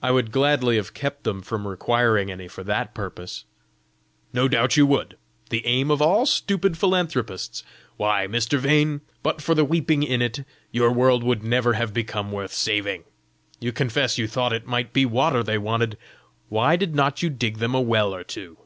[0.00, 3.44] "I would gladly have kept them from requiring any for that purpose!"
[4.32, 5.16] "No doubt you would
[5.48, 7.64] the aim of all stupid philanthropists!
[7.96, 8.56] Why, Mr.
[8.56, 13.02] Vane, but for the weeping in it, your world would never have become worth saving!
[13.58, 15.98] You confess you thought it might be water they wanted:
[16.48, 18.58] why did not you dig them a well or two?"